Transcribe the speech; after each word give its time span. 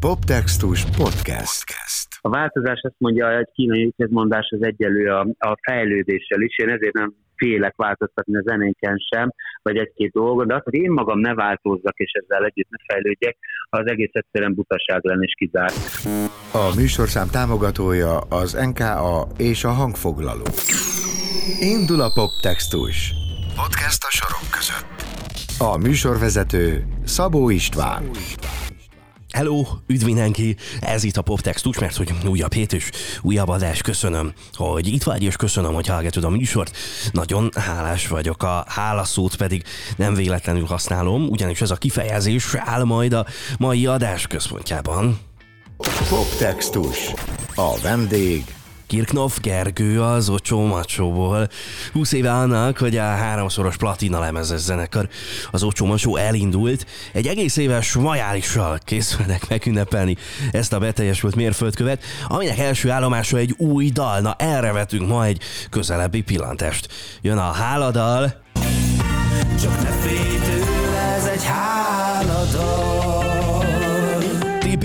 Poptextus 0.00 0.84
Podcast. 0.84 1.66
A 2.20 2.28
változás 2.28 2.80
azt 2.82 2.94
mondja, 2.98 3.36
hogy 3.36 3.48
kínai 3.52 3.92
közmondás 3.96 4.48
az 4.50 4.62
egyelő 4.62 5.10
a, 5.10 5.20
a 5.38 5.58
fejlődéssel 5.62 6.40
is. 6.40 6.58
Én 6.58 6.68
ezért 6.68 6.92
nem 6.92 7.14
félek 7.36 7.76
változtatni 7.76 8.36
a 8.36 8.42
zenénken 8.44 8.96
sem, 9.14 9.30
vagy 9.62 9.76
egy-két 9.76 10.12
dolgot, 10.12 10.46
de 10.46 10.54
az, 10.54 10.60
hogy 10.64 10.74
én 10.74 10.90
magam 10.90 11.18
ne 11.18 11.34
változzak, 11.34 11.96
és 11.96 12.10
ezzel 12.12 12.44
együtt 12.44 12.70
ne 12.70 12.94
fejlődjek, 12.94 13.36
az 13.70 13.86
egész 13.86 14.10
egyszerűen 14.12 14.54
butaság 14.54 15.00
lenne 15.02 15.24
és 15.24 15.34
kizárt. 15.38 15.74
A 16.52 16.74
műsorszám 16.76 17.28
támogatója 17.30 18.18
az 18.18 18.52
NKA 18.52 19.26
és 19.38 19.64
a 19.64 19.70
hangfoglaló. 19.70 20.46
Indul 21.60 22.00
a 22.00 22.10
poptextus. 22.14 23.12
Podcast 23.56 24.04
a 24.04 24.10
sorok 24.10 24.50
között. 24.50 24.96
A 25.58 25.78
műsorvezető 25.78 26.84
Szabó 27.04 27.50
István. 27.50 28.02
Hello, 29.32 29.64
üdv 29.86 30.04
mindenki! 30.04 30.56
Ez 30.80 31.04
itt 31.04 31.16
a 31.16 31.22
Poptextus, 31.22 31.78
mert 31.78 31.96
hogy 31.96 32.12
újabb 32.26 32.52
hét 32.52 32.72
és 32.72 32.90
újabb 33.22 33.48
adás. 33.48 33.82
Köszönöm, 33.82 34.32
hogy 34.54 34.86
itt 34.86 35.02
vagy, 35.02 35.22
és 35.22 35.36
köszönöm, 35.36 35.74
hogy 35.74 35.86
hallgatod 35.86 36.24
a 36.24 36.28
műsort. 36.28 36.76
Nagyon 37.12 37.50
hálás 37.54 38.08
vagyok. 38.08 38.42
A 38.42 38.64
hálaszót 38.68 39.36
pedig 39.36 39.62
nem 39.96 40.14
véletlenül 40.14 40.64
használom, 40.64 41.28
ugyanis 41.28 41.60
ez 41.60 41.70
a 41.70 41.76
kifejezés 41.76 42.54
áll 42.54 42.84
majd 42.84 43.12
a 43.12 43.26
mai 43.58 43.86
adás 43.86 44.26
központjában. 44.26 45.18
Poptextus. 46.08 47.12
A 47.54 47.78
vendég 47.82 48.44
Kirknov 48.88 49.32
Gergő 49.40 50.02
az 50.02 50.28
Ocsó 50.28 50.66
Macsóból. 50.66 51.48
20 51.92 52.12
éve 52.12 52.32
annak, 52.32 52.78
hogy 52.78 52.96
a 52.96 53.02
háromszoros 53.02 53.76
platina 53.76 54.20
lemezes 54.20 54.60
zenekar 54.60 55.08
az 55.50 55.62
Ocsó 55.62 55.86
Macsó 55.86 56.16
elindult, 56.16 56.86
egy 57.12 57.26
egész 57.26 57.56
éves 57.56 57.92
majálissal 57.92 58.78
készülnek 58.84 59.48
megünnepelni 59.48 60.16
ezt 60.50 60.72
a 60.72 60.78
beteljesült 60.78 61.34
mérföldkövet, 61.34 62.02
aminek 62.28 62.58
első 62.58 62.90
állomása 62.90 63.36
egy 63.36 63.54
új 63.56 63.90
dal. 63.90 64.20
Na 64.20 64.34
erre 64.38 64.72
vetünk 64.72 65.08
ma 65.08 65.24
egy 65.24 65.42
közelebbi 65.70 66.20
pillantást. 66.20 66.88
Jön 67.22 67.38
a 67.38 67.52
háladal. 67.52 68.42
Csak 69.60 69.82
ne 69.82 69.90
félj 69.90 70.57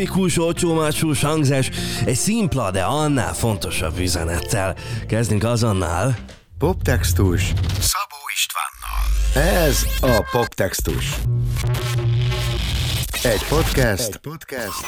tipikus 0.04 0.38
olcsómácsús 0.38 1.22
hangzás, 1.22 1.70
egy 2.06 2.16
szimpla, 2.16 2.72
de 2.72 2.84
annál 2.84 3.34
fontosabb 3.34 4.00
üzenettel. 4.00 4.76
Kezdünk 5.08 5.44
azonnal. 5.44 6.16
Poptextus 6.58 7.42
Szabó 7.80 8.18
Istvánnal. 8.34 9.66
Ez 9.66 9.86
a 10.02 10.28
Poptextus. 10.32 11.16
Egy 13.24 13.46
podcast, 13.50 14.08
egy 14.08 14.18
podcast, 14.18 14.86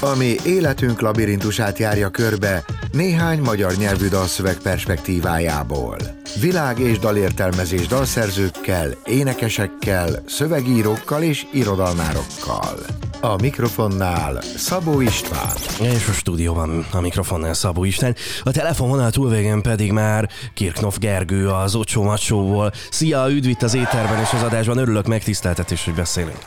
ami 0.00 0.36
életünk 0.44 1.00
labirintusát 1.00 1.78
járja 1.78 2.08
körbe 2.08 2.64
néhány 2.92 3.40
magyar 3.40 3.74
nyelvű 3.76 4.08
dalszöveg 4.08 4.56
perspektívájából. 4.56 5.96
Világ 6.40 6.78
és 6.78 6.98
dalértelmezés 6.98 7.86
dalszerzőkkel, 7.86 8.90
énekesekkel, 9.04 10.22
szövegírókkal 10.26 11.22
és 11.22 11.46
irodalmárokkal. 11.52 12.76
A 13.20 13.36
mikrofonnál 13.40 14.40
Szabó 14.42 15.00
István. 15.00 15.54
És 15.80 16.08
a 16.08 16.12
stúdióban 16.12 16.84
a 16.92 17.00
mikrofonnál 17.00 17.54
Szabó 17.54 17.84
István. 17.84 18.14
A 18.42 18.50
telefonvonal 18.50 19.10
túlvégén 19.10 19.62
pedig 19.62 19.92
már 19.92 20.28
Kirknov 20.54 20.98
Gergő 20.98 21.48
az 21.48 21.74
Ocsó 21.74 22.02
Macsóból. 22.02 22.70
Szia, 22.90 23.30
üdv 23.30 23.48
itt 23.48 23.62
az 23.62 23.74
éterben 23.74 24.20
és 24.20 24.32
az 24.32 24.42
adásban. 24.42 24.78
Örülök 24.78 25.06
megtiszteltetés, 25.06 25.84
hogy 25.84 25.94
beszélünk. 25.94 26.38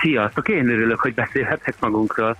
Sziasztok, 0.00 0.48
én 0.48 0.68
örülök, 0.68 1.00
hogy 1.00 1.14
beszélhetek 1.14 1.74
magunkról. 1.80 2.36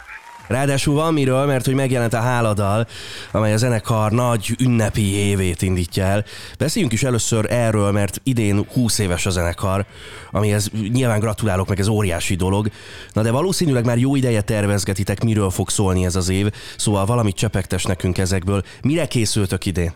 Ráadásul 0.46 0.94
van 0.94 1.12
miről, 1.12 1.46
mert 1.46 1.64
hogy 1.64 1.74
megjelent 1.74 2.14
a 2.14 2.20
Háladal, 2.20 2.86
amely 3.32 3.52
a 3.52 3.56
zenekar 3.56 4.12
nagy 4.12 4.54
ünnepi 4.58 5.14
évét 5.14 5.62
indítja 5.62 6.04
el. 6.04 6.24
Beszéljünk 6.58 6.92
is 6.92 7.02
először 7.02 7.52
erről, 7.52 7.90
mert 7.90 8.20
idén 8.22 8.66
20 8.72 8.98
éves 8.98 9.26
a 9.26 9.30
zenekar, 9.30 9.84
amihez 10.30 10.70
nyilván 10.92 11.20
gratulálok, 11.20 11.68
meg 11.68 11.80
ez 11.80 11.88
óriási 11.88 12.34
dolog. 12.34 12.70
Na 13.12 13.22
de 13.22 13.30
valószínűleg 13.30 13.84
már 13.84 13.98
jó 13.98 14.16
ideje 14.16 14.40
tervezgetitek, 14.40 15.24
miről 15.24 15.50
fog 15.50 15.70
szólni 15.70 16.04
ez 16.04 16.16
az 16.16 16.28
év, 16.28 16.50
szóval 16.76 17.06
valamit 17.06 17.36
csepegtes 17.36 17.84
nekünk 17.84 18.18
ezekből. 18.18 18.62
Mire 18.82 19.06
készültök 19.06 19.66
idén? 19.66 19.92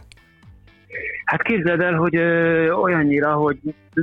Hát 1.28 1.42
képzeld 1.42 1.80
el, 1.80 1.94
hogy 1.94 2.16
ö, 2.16 2.70
olyannyira, 2.70 3.32
hogy 3.32 3.58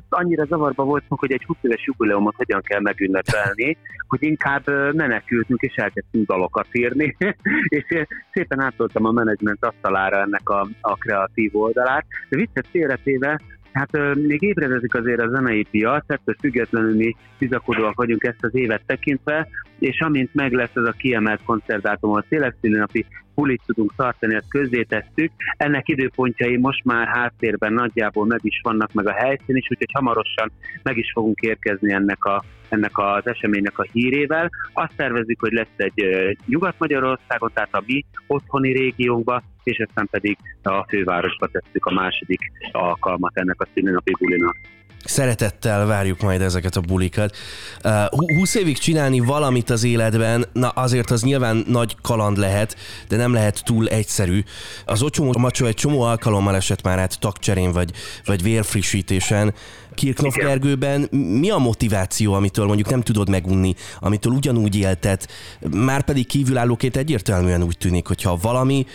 annyira 0.09 0.45
zavarba 0.45 0.83
voltunk, 0.83 1.19
hogy 1.19 1.31
egy 1.31 1.43
20 1.43 1.57
éves 1.61 1.85
jubileumot 1.85 2.35
hogyan 2.35 2.61
kell 2.61 2.79
megünnepelni, 2.79 3.77
hogy 4.07 4.23
inkább 4.23 4.93
menekültünk 4.93 5.61
és 5.61 5.75
elkezdtünk 5.75 6.27
dalokat 6.27 6.67
írni, 6.71 7.15
és 7.77 8.05
szépen 8.33 8.61
átoltam 8.61 9.05
a 9.05 9.11
menedzsment 9.11 9.65
asztalára 9.65 10.21
ennek 10.21 10.49
a, 10.49 10.67
a 10.81 10.95
kreatív 10.95 11.55
oldalát. 11.55 12.05
De 12.29 12.37
viccet 12.37 12.67
félretéve, 12.71 13.39
Hát 13.75 14.15
még 14.15 14.41
ébredezik 14.41 14.95
azért 14.95 15.19
a 15.19 15.29
zenei 15.29 15.63
piac, 15.71 16.03
ettől 16.07 16.35
függetlenül 16.39 16.95
mi 16.95 17.15
bizakodóak 17.39 17.95
vagyunk 17.95 18.23
ezt 18.23 18.43
az 18.43 18.55
évet 18.55 18.81
tekintve, 18.85 19.47
és 19.79 19.99
amint 19.99 20.33
meg 20.33 20.51
lesz 20.51 20.75
ez 20.75 20.83
a 20.83 20.91
kiemelt 20.97 21.43
koncertdátum, 21.43 22.11
a 22.11 22.23
napi 22.59 23.05
bulit 23.35 23.61
tudunk 23.65 23.93
tartani, 23.95 24.35
ezt 24.35 24.49
közzétettük. 24.49 25.31
Ennek 25.57 25.87
időpontjai 25.87 26.57
most 26.57 26.83
már 26.83 27.07
háttérben 27.07 27.73
nagyjából 27.73 28.25
meg 28.25 28.39
is 28.41 28.59
vannak, 28.63 28.93
meg 28.93 29.07
a 29.07 29.13
helyszín 29.13 29.55
is, 29.55 29.67
úgyhogy 29.69 29.91
hamarosan 29.93 30.51
meg 30.83 30.97
is 30.97 31.11
fogunk 31.13 31.39
érkezni 31.39 31.93
ennek, 31.93 32.23
a, 32.25 32.43
ennek 32.69 32.97
az 32.97 33.27
eseménynek 33.27 33.79
a 33.79 33.87
hírével. 33.91 34.49
Azt 34.73 34.95
tervezzük, 34.95 35.39
hogy 35.39 35.51
lesz 35.51 35.75
egy 35.75 36.05
Nyugat-Magyarországon, 36.45 37.51
tehát 37.53 37.73
a 37.75 37.83
mi 37.85 38.05
otthoni 38.27 38.71
régiónkba, 38.71 39.43
és 39.63 39.83
aztán 39.87 40.07
pedig 40.11 40.37
a 40.63 40.85
fővárosba 40.87 41.47
tesszük 41.47 41.85
a 41.85 41.93
második 41.93 42.39
alkalmat 42.71 43.37
ennek 43.37 43.61
a 43.61 43.67
szülinapi 43.73 44.15
bulinak. 44.19 44.57
Szeretettel 45.05 45.85
várjuk 45.85 46.21
majd 46.21 46.41
ezeket 46.41 46.75
a 46.75 46.81
bulikat. 46.81 47.37
Uh, 47.83 48.37
20 48.37 48.55
évig 48.55 48.77
csinálni 48.77 49.19
valamit 49.19 49.64
az 49.69 49.83
életben, 49.83 50.45
na 50.53 50.69
azért 50.69 51.11
az 51.11 51.21
nyilván 51.21 51.63
nagy 51.67 51.95
kaland 52.01 52.37
lehet, 52.37 52.75
de 53.07 53.15
nem 53.15 53.33
lehet 53.33 53.63
túl 53.63 53.87
egyszerű. 53.87 54.43
Az 54.85 55.01
Ocsomó 55.01 55.33
Macsó 55.37 55.65
egy 55.65 55.73
csomó 55.73 56.01
alkalommal 56.01 56.55
esett 56.55 56.81
már 56.81 56.99
át 56.99 57.19
tagcserén 57.19 57.71
vagy, 57.71 57.91
vagy 58.25 58.43
vérfrissítésen. 58.43 59.53
Kirknov 59.93 60.33
Gergőben 60.33 61.07
mi 61.11 61.49
a 61.49 61.57
motiváció, 61.57 62.33
amitől 62.33 62.65
mondjuk 62.65 62.89
nem 62.89 63.01
tudod 63.01 63.29
megunni, 63.29 63.73
amitől 63.99 64.33
ugyanúgy 64.33 64.75
éltet, 64.75 65.27
már 65.71 66.03
pedig 66.03 66.27
kívülállóként 66.27 66.97
egyértelműen 66.97 67.63
úgy 67.63 67.77
tűnik, 67.77 68.07
hogyha 68.07 68.37
valami, 68.41 68.85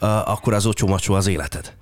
uh, 0.00 0.30
akkor 0.30 0.54
az 0.54 0.66
Ocsó 0.66 0.86
Macsó 0.86 1.14
az 1.14 1.26
életed. 1.26 1.79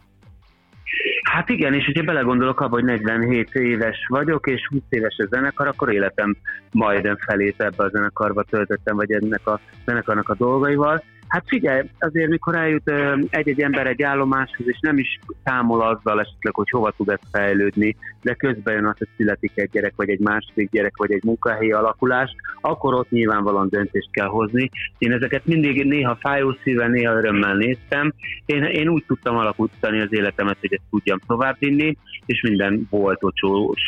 Hát 1.38 1.48
igen, 1.48 1.74
és 1.74 1.84
hogyha 1.84 2.02
belegondolok 2.02 2.60
abba, 2.60 2.74
hogy 2.74 2.84
47 2.84 3.54
éves 3.54 4.06
vagyok, 4.08 4.46
és 4.46 4.66
20 4.70 4.80
éves 4.88 5.16
a 5.18 5.26
zenekar, 5.30 5.66
akkor 5.66 5.92
életem 5.92 6.36
majdnem 6.72 7.16
felét 7.16 7.60
ebbe 7.60 7.84
a 7.84 7.88
zenekarba 7.88 8.42
töltöttem, 8.42 8.96
vagy 8.96 9.12
ennek 9.12 9.46
a 9.46 9.60
zenekarnak 9.84 10.28
a 10.28 10.34
dolgaival. 10.34 11.02
Hát 11.28 11.44
figyelj, 11.46 11.82
azért 11.98 12.28
mikor 12.28 12.56
eljut 12.56 12.92
egy-egy 13.30 13.60
ember 13.60 13.86
egy 13.86 14.02
állomáshoz, 14.02 14.68
és 14.68 14.78
nem 14.80 14.98
is 14.98 15.18
számol 15.44 15.80
azzal 15.80 16.20
esetleg, 16.20 16.54
hogy 16.54 16.70
hova 16.70 16.90
tud 16.90 17.08
ez 17.08 17.18
fejlődni, 17.32 17.96
de 18.22 18.34
közben 18.34 18.74
jön 18.74 18.86
az, 18.86 18.98
hogy 18.98 19.08
születik 19.16 19.52
egy 19.54 19.70
gyerek, 19.70 19.92
vagy 19.96 20.08
egy 20.08 20.18
második 20.18 20.70
gyerek, 20.70 20.96
vagy 20.96 21.12
egy 21.12 21.24
munkahelyi 21.24 21.72
alakulás, 21.72 22.34
akkor 22.60 22.94
ott 22.94 23.10
nyilvánvalóan 23.10 23.68
döntést 23.68 24.10
kell 24.10 24.26
hozni. 24.26 24.70
Én 24.98 25.12
ezeket 25.12 25.46
mindig 25.46 25.84
néha 25.84 26.16
fájó 26.20 26.56
szívvel, 26.62 26.88
néha 26.88 27.14
örömmel 27.14 27.54
néztem. 27.54 28.12
Én, 28.46 28.62
én 28.62 28.88
úgy 28.88 29.04
tudtam 29.06 29.36
alakítani 29.36 30.00
az 30.00 30.12
életemet, 30.12 30.56
hogy 30.60 30.72
ezt 30.72 30.90
tudjam 30.90 31.18
továbbvinni, 31.26 31.96
és 32.26 32.40
minden 32.42 32.86
volt 32.90 33.24
ocsós 33.24 33.80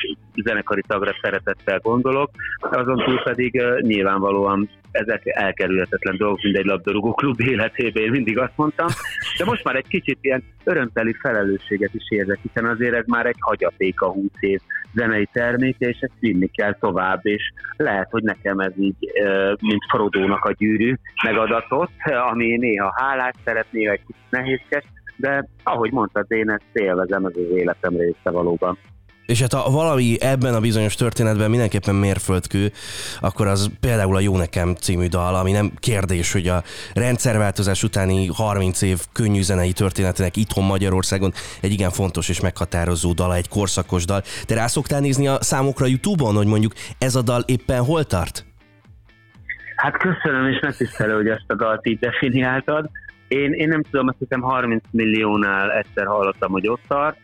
zenekari 0.45 0.83
tagra 0.87 1.13
szeretettel 1.23 1.79
gondolok. 1.79 2.31
Azon 2.59 2.97
túl 3.05 3.23
pedig 3.23 3.63
nyilvánvalóan 3.81 4.69
ezek 4.91 5.23
elkerülhetetlen 5.25 6.17
dolgok, 6.17 6.43
mint 6.43 6.57
egy 6.57 6.65
labdarúgó 6.65 7.13
klub 7.13 7.41
életében, 7.41 8.03
én 8.03 8.11
mindig 8.11 8.39
azt 8.39 8.57
mondtam, 8.57 8.87
de 9.39 9.45
most 9.45 9.65
már 9.65 9.77
egy 9.77 9.89
kicsit 9.89 10.19
ilyen 10.21 10.43
örömteli 10.65 11.13
felelősséget 11.13 11.95
is 11.95 12.05
érzek, 12.09 12.39
hiszen 12.43 12.65
azért 12.65 12.95
ez 12.95 13.07
már 13.07 13.27
egy 13.27 13.39
hagyaték 13.39 14.01
a 14.01 14.11
20 14.11 14.25
év 14.41 14.61
zenei 14.95 15.29
termék, 15.33 15.77
és 15.79 15.99
ezt 16.01 16.19
vinni 16.21 16.47
kell 16.47 16.75
tovább, 16.75 17.21
és 17.23 17.53
lehet, 17.77 18.09
hogy 18.11 18.23
nekem 18.23 18.59
ez 18.59 18.73
így, 18.79 19.13
mint 19.61 19.85
Frodónak 19.91 20.45
a 20.45 20.53
gyűrű 20.53 20.95
megadatott, 21.25 21.93
ami 22.31 22.57
néha 22.57 22.93
hálás 22.97 23.35
szeretné, 23.45 23.89
egy 23.89 24.01
kicsit 24.07 24.31
nehézkes, 24.31 24.85
de 25.17 25.49
ahogy 25.63 25.93
mondtad, 25.93 26.25
én 26.29 26.51
ezt 26.51 26.65
élvezem, 26.73 27.25
ez 27.25 27.33
az 27.35 27.57
életem 27.57 27.97
része 27.97 28.31
valóban. 28.31 28.79
És 29.31 29.41
hát 29.41 29.53
ha 29.53 29.71
valami 29.71 30.17
ebben 30.21 30.55
a 30.55 30.61
bizonyos 30.61 30.95
történetben 30.95 31.51
mindenképpen 31.51 31.95
mérföldkő, 31.95 32.73
akkor 33.21 33.47
az 33.47 33.71
például 33.81 34.17
a 34.17 34.21
Jó 34.21 34.37
Nekem 34.37 34.75
című 34.75 35.07
dal, 35.07 35.35
ami 35.35 35.53
nem 35.53 35.71
kérdés, 35.79 36.33
hogy 36.33 36.49
a 36.49 36.63
rendszerváltozás 36.95 37.83
utáni 37.83 38.27
30 38.27 38.83
év 38.83 38.99
könnyű 39.13 39.43
zenei 39.43 39.73
történetének 39.73 40.37
itthon 40.37 40.65
Magyarországon 40.65 41.33
egy 41.61 41.73
igen 41.73 41.91
fontos 41.91 42.29
és 42.29 42.41
meghatározó 42.41 43.13
dala, 43.13 43.35
egy 43.35 43.49
korszakos 43.49 44.05
dal. 44.05 44.23
Te 44.47 44.55
rá 44.55 44.67
szoktál 44.67 45.01
nézni 45.01 45.27
a 45.27 45.43
számokra 45.43 45.87
YouTube-on, 45.87 46.35
hogy 46.35 46.47
mondjuk 46.47 46.73
ez 46.99 47.15
a 47.15 47.23
dal 47.23 47.43
éppen 47.47 47.85
hol 47.85 48.05
tart? 48.05 48.45
Hát 49.77 49.97
köszönöm, 49.97 50.47
és 50.47 50.61
megtisztelő, 50.61 51.15
hogy 51.15 51.29
ezt 51.29 51.45
a 51.47 51.55
dalt 51.55 51.87
így 51.87 51.99
definiáltad. 51.99 52.91
Én, 53.29 53.53
én 53.53 53.69
nem 53.69 53.83
tudom, 53.83 54.09
azt 54.09 54.19
hiszem 54.19 54.41
30 54.41 54.85
milliónál 54.91 55.73
egyszer 55.73 56.07
hallottam, 56.07 56.51
hogy 56.51 56.69
ott 56.69 56.83
tart. 56.89 57.17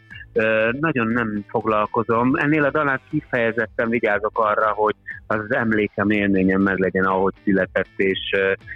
Nagyon 0.80 1.06
nem 1.06 1.44
foglalkozom. 1.48 2.34
Ennél 2.34 2.64
a 2.64 2.70
dalán 2.70 3.00
kifejezetten 3.10 3.88
vigyázok 3.88 4.38
arra, 4.38 4.72
hogy 4.72 4.94
az, 5.26 5.54
emlékem, 5.54 6.10
élményem 6.10 6.60
meg 6.60 6.78
legyen, 6.78 7.04
ahogy 7.04 7.34
született, 7.44 7.92
és 7.96 8.18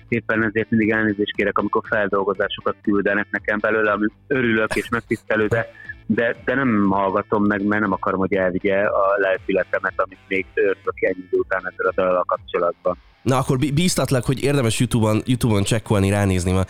éppen 0.09 0.45
ezért 0.45 0.71
mindig 0.71 0.91
elnézést 0.91 1.35
kérek, 1.35 1.59
amikor 1.59 1.83
feldolgozásokat 1.89 2.77
küldenek 2.83 3.27
nekem 3.31 3.59
belőle, 3.59 3.91
amit 3.91 4.13
örülök 4.27 4.75
és 4.75 4.89
megtisztelő, 4.89 5.47
de 5.47 5.67
de, 6.15 6.37
de 6.45 6.55
nem 6.55 6.89
hallgatom 6.91 7.45
meg, 7.45 7.65
mert 7.65 7.83
nem 7.83 7.93
akarom, 7.93 8.21
hogy 8.21 8.35
elvigye 8.35 8.83
a 8.83 9.15
lelkületemet, 9.17 9.93
amit 9.97 10.19
még 10.29 10.47
őrzök 10.55 11.01
ennyi 11.01 11.25
idő 11.27 11.39
után 11.39 11.63
ezzel 11.67 11.87
a 11.87 11.93
dallal 11.95 12.25
kapcsolatban. 12.27 12.97
Na 13.23 13.39
akkor 13.39 13.59
bíztatlak, 13.75 14.25
hogy 14.25 14.43
érdemes 14.43 14.79
YouTube-on, 14.79 15.21
YouTube-on 15.25 15.63
csekkolni, 15.63 16.11
ránézni, 16.11 16.53
ma. 16.53 16.63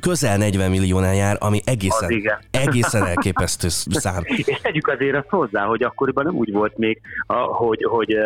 Közel 0.00 0.36
40 0.36 0.70
milliónál 0.70 1.14
jár, 1.14 1.36
ami 1.40 1.60
egészen, 1.64 2.40
egészen 2.50 3.06
elképesztő 3.12 3.68
szám. 3.68 4.22
És 4.24 4.58
tegyük 4.62 4.88
azért 4.88 5.16
azt 5.16 5.28
hozzá, 5.28 5.64
hogy 5.64 5.82
akkoriban 5.82 6.24
nem 6.24 6.34
úgy 6.34 6.52
volt 6.52 6.78
még, 6.78 7.00
hogy, 7.46 7.84
hogy 7.88 8.16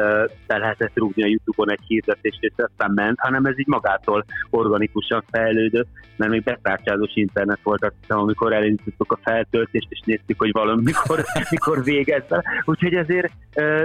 be 0.47 0.59
lehetett 0.59 0.93
rúgni 0.95 1.23
a 1.23 1.27
YouTube-on 1.27 1.71
egy 1.71 1.81
hirdetést, 1.87 2.39
és 2.41 2.53
aztán 2.57 2.91
ment, 2.95 3.19
hanem 3.21 3.45
ez 3.45 3.59
így 3.59 3.67
magától 3.67 4.25
organikusan 4.51 5.25
fejlődött, 5.31 5.89
mert 6.17 6.31
még 6.31 6.43
betárcsázós 6.43 7.13
internet 7.15 7.59
volt, 7.63 7.85
azt 7.85 7.95
hiszem, 8.01 8.19
amikor 8.19 8.53
elindítottuk 8.53 9.13
a 9.13 9.19
feltöltést, 9.23 9.87
és 9.89 10.01
néztük, 10.05 10.39
hogy 10.39 10.53
valamikor 10.53 11.25
mikor 11.51 11.85
végez 11.85 12.23
Úgyhogy 12.65 12.95
ezért 12.95 13.33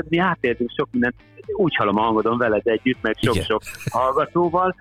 mi 0.10 0.18
átéltünk 0.18 0.72
sok 0.76 0.88
mindent, 0.92 1.16
úgy 1.56 1.76
hallom 1.76 1.98
a 1.98 2.02
hangodon 2.02 2.38
veled 2.38 2.68
együtt, 2.68 3.02
meg 3.02 3.16
sok-sok 3.22 3.62
hallgatóval, 3.92 4.75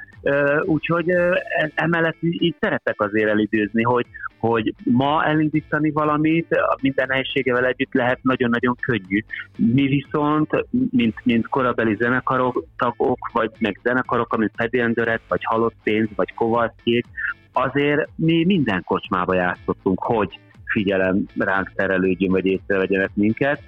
úgyhogy 0.62 1.10
e, 1.10 1.44
emellett 1.74 2.16
így 2.20 2.56
szeretek 2.60 3.00
azért 3.00 3.30
elidőzni, 3.30 3.82
hogy, 3.82 4.06
hogy 4.38 4.74
ma 4.84 5.24
elindítani 5.24 5.90
valamit, 5.90 6.46
minden 6.80 7.06
nehézségevel 7.08 7.66
együtt 7.66 7.92
lehet 7.92 8.18
nagyon-nagyon 8.22 8.76
könnyű. 8.80 9.24
Mi 9.56 9.86
viszont, 9.86 10.50
mint, 10.90 11.14
mint 11.24 11.48
korabeli 11.48 11.96
zenekarok, 11.98 12.64
tagok, 12.76 13.18
vagy 13.32 13.50
meg 13.58 13.80
zenekarok, 13.82 14.36
mint 14.36 14.52
Paddy 14.56 14.80
Enderet, 14.80 15.22
vagy 15.28 15.44
Halott 15.44 15.74
Pénz, 15.82 16.08
vagy 16.14 16.34
Kovalszkék, 16.34 17.06
azért 17.52 18.08
mi 18.14 18.44
minden 18.44 18.82
kocsmába 18.84 19.34
játszottunk, 19.34 20.02
hogy 20.02 20.38
figyelem 20.64 21.24
ránk 21.36 21.72
terelődjön, 21.74 22.30
vagy 22.30 22.46
észrevegyenek 22.46 23.10
minket, 23.14 23.62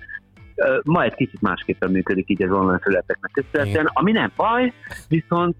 ma 0.82 1.02
egy 1.02 1.14
kicsit 1.14 1.40
másképpen 1.40 1.90
működik 1.90 2.28
így 2.28 2.42
az 2.42 2.50
online 2.50 2.80
születeknek 2.82 3.30
köszönhetően, 3.32 3.90
ami 3.92 4.12
nem 4.12 4.32
baj, 4.36 4.72
viszont, 5.08 5.56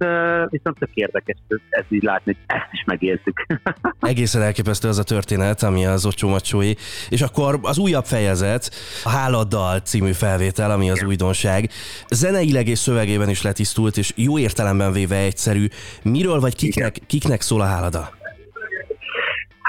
viszont 0.48 0.78
tök 0.78 0.94
érdekes 0.94 1.36
ez 1.70 1.84
így 1.88 2.02
látni, 2.02 2.36
hogy 2.36 2.56
ezt 2.58 2.68
is 2.72 2.84
megéltük. 2.86 3.46
Egészen 4.00 4.42
elképesztő 4.42 4.88
az 4.88 4.98
a 4.98 5.02
történet, 5.02 5.62
ami 5.62 5.86
az 5.86 6.06
Ocsó 6.06 6.28
Macsói. 6.28 6.72
És 7.08 7.22
akkor 7.22 7.58
az 7.62 7.78
újabb 7.78 8.04
fejezet, 8.04 8.70
a 9.04 9.08
Háladdal 9.08 9.78
című 9.78 10.12
felvétel, 10.12 10.70
ami 10.70 10.90
az 10.90 11.04
újdonság. 11.04 11.70
Zeneileg 12.10 12.68
és 12.68 12.78
szövegében 12.78 13.28
is 13.28 13.42
letisztult, 13.42 13.96
és 13.96 14.12
jó 14.16 14.38
értelemben 14.38 14.92
véve 14.92 15.16
egyszerű. 15.16 15.66
Miről 16.02 16.40
vagy 16.40 16.56
kiknek, 16.56 16.98
kiknek 17.06 17.40
szól 17.40 17.60
a 17.60 17.64
Hálada? 17.64 18.19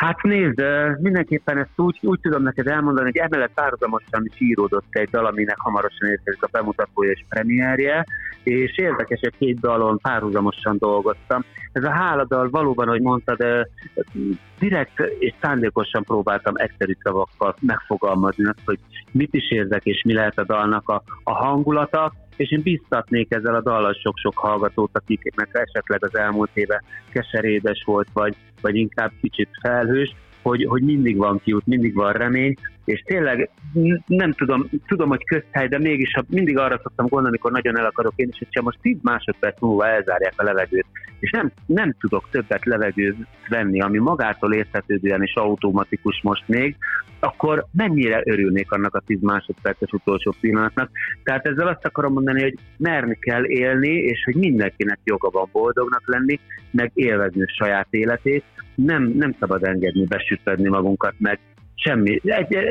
Hát 0.01 0.21
nézd, 0.21 0.63
mindenképpen 0.99 1.57
ezt 1.57 1.69
úgy, 1.75 1.97
úgy 2.01 2.19
tudom 2.19 2.43
neked 2.43 2.67
elmondani, 2.67 3.05
hogy 3.05 3.17
emellett 3.17 3.53
párhuzamosan 3.53 4.25
is 4.25 4.41
íródott 4.41 4.85
egy 4.89 5.09
dal, 5.09 5.25
aminek 5.25 5.59
hamarosan 5.59 6.09
érkezik 6.09 6.43
a 6.43 6.49
bemutatója 6.51 7.11
és 7.11 7.23
premierje, 7.29 8.05
és 8.43 8.77
érdekes, 8.77 9.19
hogy 9.19 9.37
két 9.37 9.59
dalon 9.59 9.97
párhuzamosan 9.97 10.77
dolgoztam. 10.77 11.43
Ez 11.71 11.83
a 11.83 11.91
háladal 11.91 12.49
valóban, 12.49 12.87
hogy 12.87 13.01
mondtad, 13.01 13.67
direkt 14.59 14.99
és 15.19 15.33
szándékosan 15.41 16.03
próbáltam 16.03 16.53
egyszerű 16.55 16.93
szavakkal 17.03 17.55
megfogalmazni 17.59 18.45
azt, 18.45 18.65
hogy 18.65 18.79
mit 19.11 19.33
is 19.33 19.51
érzek 19.51 19.85
és 19.85 20.03
mi 20.03 20.13
lehet 20.13 20.37
a 20.37 20.43
dalnak 20.43 20.89
a, 20.89 21.03
a 21.23 21.33
hangulata, 21.33 22.13
és 22.41 22.51
én 22.51 22.61
biztatnék 22.61 23.33
ezzel 23.33 23.55
a 23.55 23.61
dallal 23.61 23.93
sok-sok 23.93 24.37
hallgatót, 24.37 24.89
akiknek 24.93 25.49
esetleg 25.51 26.03
az 26.03 26.15
elmúlt 26.15 26.49
éve 26.53 26.83
keserédes 27.11 27.83
volt, 27.85 28.07
vagy, 28.13 28.35
vagy 28.61 28.75
inkább 28.75 29.11
kicsit 29.21 29.49
felhős, 29.61 30.15
hogy, 30.41 30.65
hogy 30.65 30.81
mindig 30.81 31.17
van 31.17 31.41
kiút, 31.43 31.65
mindig 31.65 31.93
van 31.93 32.11
remény, 32.11 32.55
és 32.91 33.01
tényleg 33.05 33.49
nem 34.05 34.31
tudom, 34.31 34.69
tudom, 34.87 35.09
hogy 35.09 35.25
közhely, 35.25 35.67
de 35.67 35.79
mégis 35.79 36.13
ha 36.13 36.23
mindig 36.29 36.57
arra 36.57 36.79
szoktam 36.83 37.05
gondolni, 37.05 37.27
amikor 37.27 37.51
nagyon 37.51 37.77
elakadok 37.77 38.13
én 38.15 38.29
is, 38.31 38.37
hogy 38.37 38.47
csak 38.49 38.63
most 38.63 38.77
10 38.81 38.97
másodperc 39.01 39.61
múlva 39.61 39.87
elzárják 39.87 40.33
a 40.35 40.43
levegőt, 40.43 40.85
és 41.19 41.31
nem, 41.31 41.51
nem 41.65 41.95
tudok 41.99 42.27
többet 42.31 42.65
levegőt 42.65 43.17
venni, 43.49 43.81
ami 43.81 43.97
magától 43.97 44.53
értetődően 44.53 45.21
és 45.21 45.33
automatikus 45.35 46.19
most 46.23 46.43
még, 46.47 46.75
akkor 47.19 47.65
mennyire 47.71 48.21
örülnék 48.25 48.71
annak 48.71 48.95
a 48.95 49.01
10 49.05 49.21
másodperces 49.21 49.91
utolsó 49.91 50.33
pillanatnak. 50.39 50.89
Tehát 51.23 51.47
ezzel 51.47 51.67
azt 51.67 51.85
akarom 51.85 52.13
mondani, 52.13 52.41
hogy 52.41 52.57
merni 52.77 53.17
kell 53.19 53.45
élni, 53.45 53.89
és 53.89 54.23
hogy 54.23 54.35
mindenkinek 54.35 54.99
joga 55.03 55.29
van 55.29 55.49
boldognak 55.51 56.03
lenni, 56.05 56.39
meg 56.71 56.91
élvezni 56.93 57.43
saját 57.47 57.87
életét, 57.89 58.43
nem, 58.75 59.03
nem 59.03 59.35
szabad 59.39 59.63
engedni 59.63 60.05
besütvedni 60.05 60.69
magunkat, 60.69 61.13
meg 61.17 61.39
semmi, 61.83 62.21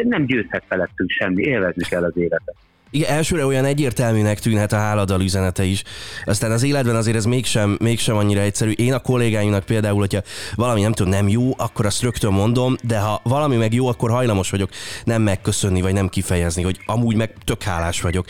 nem 0.02 0.26
győzhet 0.26 0.62
felettünk 0.68 1.10
semmi, 1.10 1.42
élvezni 1.42 1.84
kell 1.84 2.04
az 2.04 2.12
életet. 2.14 2.54
Igen, 2.92 3.10
elsőre 3.10 3.46
olyan 3.46 3.64
egyértelműnek 3.64 4.38
tűnhet 4.38 4.72
a 4.72 4.76
háladal 4.76 5.20
üzenete 5.20 5.64
is. 5.64 5.82
Aztán 6.24 6.50
az 6.50 6.62
életben 6.62 6.96
azért 6.96 7.16
ez 7.16 7.24
mégsem, 7.24 7.76
mégsem 7.80 8.16
annyira 8.16 8.40
egyszerű. 8.40 8.70
Én 8.70 8.92
a 8.92 8.98
kollégáimnak 8.98 9.64
például, 9.64 9.98
hogyha 9.98 10.20
valami 10.54 10.80
nem 10.80 10.92
tudom, 10.92 11.12
nem 11.12 11.28
jó, 11.28 11.50
akkor 11.56 11.86
azt 11.86 12.02
rögtön 12.02 12.32
mondom, 12.32 12.74
de 12.82 12.98
ha 12.98 13.20
valami 13.24 13.56
meg 13.56 13.74
jó, 13.74 13.86
akkor 13.86 14.10
hajlamos 14.10 14.50
vagyok 14.50 14.70
nem 15.04 15.22
megköszönni, 15.22 15.80
vagy 15.80 15.92
nem 15.92 16.08
kifejezni, 16.08 16.62
hogy 16.62 16.80
amúgy 16.86 17.16
meg 17.16 17.32
tök 17.44 17.62
hálás 17.62 18.00
vagyok. 18.00 18.26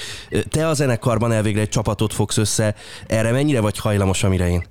Te 0.50 0.68
a 0.68 0.74
zenekarban 0.74 1.32
elvégre 1.32 1.60
egy 1.60 1.68
csapatot 1.68 2.12
fogsz 2.12 2.38
össze, 2.38 2.74
erre 3.06 3.30
mennyire 3.30 3.60
vagy 3.60 3.78
hajlamos, 3.78 4.22
amire 4.22 4.48
én? 4.48 4.64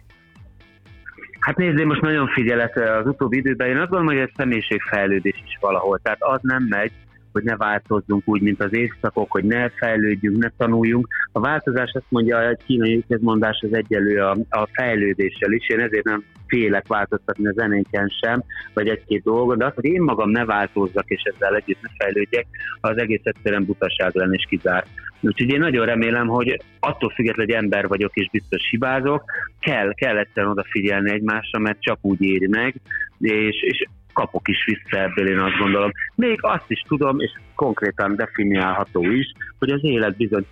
Hát 1.50 1.58
nézd, 1.58 1.80
én 1.80 1.86
most 1.86 2.02
nagyon 2.02 2.28
figyelek 2.28 2.76
az 2.76 3.06
utóbbi 3.06 3.38
időben, 3.38 3.68
én 3.68 3.78
azt 3.78 3.90
gondolom, 3.90 4.16
hogy 4.16 4.24
ez 4.24 4.30
személyiségfejlődés 4.36 5.44
is 5.46 5.58
valahol. 5.60 6.00
Tehát 6.04 6.18
az 6.22 6.40
nem 6.42 6.64
megy, 6.64 6.92
hogy 7.32 7.44
ne 7.44 7.56
változzunk 7.56 8.24
úgy, 8.26 8.42
mint 8.42 8.64
az 8.64 8.74
évszakok, 8.74 9.32
hogy 9.32 9.44
ne 9.44 9.70
fejlődjünk, 9.70 10.38
ne 10.38 10.50
tanuljunk. 10.58 11.08
A 11.32 11.40
változás 11.40 11.92
azt 11.94 12.06
mondja, 12.10 12.38
a 12.38 12.58
kínai 12.66 13.04
közmondás 13.08 13.60
az 13.62 13.74
egyelő 13.74 14.22
a, 14.22 14.38
a 14.50 14.68
fejlődéssel 14.72 15.52
is. 15.52 15.70
Én 15.70 15.80
ezért 15.80 16.04
nem 16.04 16.24
félek 16.48 16.88
változtatni 16.88 17.48
a 17.48 17.54
zenénken 17.56 18.12
sem, 18.24 18.44
vagy 18.74 18.88
egy-két 18.88 19.24
dolgot, 19.24 19.58
de 19.58 19.66
az, 19.66 19.74
hogy 19.76 19.86
én 19.86 20.02
magam 20.02 20.30
ne 20.30 20.46
változzak, 20.46 21.06
és 21.08 21.22
ezzel 21.24 21.56
együtt 21.56 21.82
ne 21.82 21.90
fejlődjek, 21.98 22.46
az 22.82 22.98
egész 22.98 23.24
egyszerűen 23.24 23.66
butaság 23.66 24.12
lenne 24.14 24.36
és 24.36 24.46
kizárt. 24.50 24.88
Úgyhogy 25.22 25.50
én 25.50 25.60
nagyon 25.60 25.86
remélem, 25.86 26.28
hogy 26.28 26.62
attól 26.80 27.10
függetlenül, 27.10 27.54
hogy 27.54 27.64
ember 27.64 27.88
vagyok 27.88 28.16
és 28.16 28.30
biztos 28.32 28.70
hibázok, 28.70 29.24
kell, 29.60 29.94
kell 29.94 30.18
egyszerűen 30.18 30.52
odafigyelni 30.52 31.12
egymásra, 31.12 31.60
mert 31.60 31.82
csak 31.82 31.98
úgy 32.02 32.22
éri 32.22 32.48
meg, 32.48 32.76
és, 33.20 33.62
és 33.62 33.88
kapok 34.14 34.48
is 34.48 34.66
vissza 34.66 35.02
ebből, 35.02 35.28
én 35.28 35.40
azt 35.40 35.58
gondolom. 35.58 35.92
Még 36.16 36.38
azt 36.42 36.66
is 36.68 36.82
tudom, 36.88 37.20
és 37.20 37.32
konkrétan 37.56 38.16
definiálható 38.16 39.04
is, 39.04 39.32
hogy 39.60 39.70
az 39.70 39.84
élet 39.84 40.18
bizony 40.18 40.46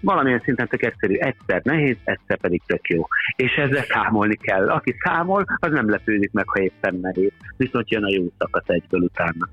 valamilyen 0.00 0.40
szinten 0.44 0.68
tök 0.68 0.84
egyszerű, 0.84 1.14
egyszer 1.14 1.60
nehéz, 1.62 1.96
egyszer 2.04 2.38
pedig 2.38 2.62
tök 2.66 2.88
jó. 2.88 3.06
És 3.36 3.52
ezzel 3.52 3.82
számolni 3.82 4.36
kell. 4.36 4.70
Aki 4.70 4.94
számol, 5.04 5.44
az 5.58 5.72
nem 5.72 5.90
lepődik 5.90 6.32
meg, 6.32 6.48
ha 6.48 6.60
éppen 6.60 6.98
nehéz. 7.02 7.32
Viszont 7.56 7.90
jön 7.90 8.04
a 8.04 8.10
jó 8.10 8.32
szakasz 8.38 8.68
egyből 8.68 9.00
utána. 9.00 9.48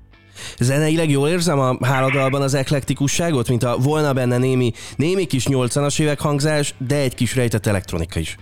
Zeneileg 0.58 1.10
jól 1.10 1.28
érzem 1.28 1.58
a 1.58 1.86
háladalban 1.86 2.42
az 2.42 2.54
eklektikusságot, 2.54 3.48
mint 3.48 3.62
a 3.62 3.76
volna 3.78 4.12
benne 4.12 4.38
némi, 4.38 4.72
némi 4.96 5.26
kis 5.26 5.44
80-as 5.48 6.00
évek 6.00 6.20
hangzás, 6.20 6.74
de 6.78 6.96
egy 6.96 7.14
kis 7.14 7.34
rejtett 7.34 7.66
elektronika 7.66 8.20
is. 8.20 8.36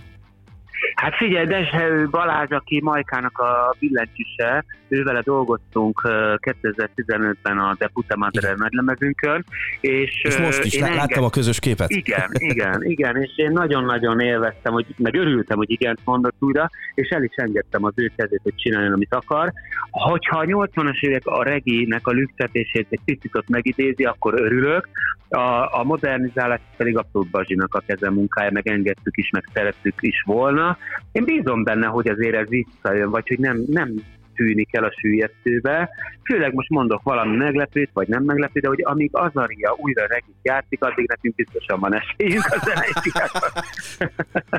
Hát 1.01 1.15
figyelj, 1.15 1.45
Deshe 1.45 2.05
Balázs, 2.11 2.49
aki 2.49 2.81
Majkának 2.83 3.37
a 3.37 3.75
billentyűse, 3.79 4.65
ővele 4.87 5.21
dolgoztunk 5.21 6.01
2015-ben 6.03 7.57
a 7.57 7.75
Deputa 7.77 8.17
Madre 8.17 8.53
nagylemezünkön. 8.55 9.45
És, 9.79 10.21
és 10.23 10.37
most 10.37 10.63
is, 10.63 10.79
láttam 10.79 10.99
enged... 10.99 11.23
a 11.23 11.29
közös 11.29 11.59
képet. 11.59 11.89
Igen, 11.89 12.29
igen, 12.51 12.83
igen, 12.83 13.21
és 13.21 13.31
én 13.35 13.51
nagyon-nagyon 13.51 14.19
élveztem, 14.19 14.73
hogy, 14.73 14.85
meg 14.97 15.15
örültem, 15.15 15.57
hogy 15.57 15.71
igen 15.71 15.97
mondott 16.03 16.35
újra, 16.39 16.69
és 16.93 17.09
el 17.09 17.23
is 17.23 17.35
engedtem 17.35 17.83
az 17.83 17.93
ő 17.95 18.11
kezét, 18.15 18.39
hogy 18.43 18.55
csináljon, 18.55 18.93
amit 18.93 19.13
akar. 19.13 19.51
Hogyha 19.91 20.37
a 20.37 20.45
80-as 20.45 20.99
évek 20.99 21.25
a 21.25 21.43
reginek 21.43 22.07
a 22.07 22.11
lüktetését 22.11 22.87
egy 22.89 23.01
picit 23.05 23.35
ott 23.35 23.49
megidézi, 23.49 24.03
akkor 24.03 24.33
örülök. 24.33 24.87
A, 25.29 25.79
a 25.79 25.83
modernizálás 25.83 26.59
pedig 26.77 26.97
abszolút 26.97 27.29
Bazsinak 27.29 27.75
a 27.75 27.83
keze 27.85 28.09
munkája, 28.09 28.51
meg 28.51 28.67
engedtük 28.67 29.17
is, 29.17 29.29
meg 29.29 29.43
szerettük 29.53 29.95
is 29.99 30.23
volna. 30.25 30.77
Én 31.11 31.23
bízom 31.23 31.63
benne, 31.63 31.87
hogy 31.87 32.07
azért 32.07 32.35
ez 32.35 32.47
visszajön, 32.47 33.09
vagy 33.09 33.27
hogy 33.27 33.39
nem, 33.39 33.63
nem 33.67 33.93
tűnik 34.35 34.75
el 34.75 34.83
a 34.83 34.93
sűjesztőbe. 34.99 35.89
Főleg 36.23 36.53
most 36.53 36.69
mondok 36.69 37.01
valami 37.03 37.35
meglepőt, 37.35 37.89
vagy 37.93 38.07
nem 38.07 38.23
meglepő, 38.23 38.59
de 38.59 38.67
hogy 38.67 38.81
amíg 38.83 39.09
Azaria 39.13 39.75
újra 39.77 40.05
regit 40.07 40.35
játszik, 40.41 40.83
addig 40.83 41.07
nekünk 41.07 41.35
biztosan 41.35 41.79
van 41.79 41.95
esélyünk 41.95 42.45
a 42.49 42.63
zenei 42.65 42.91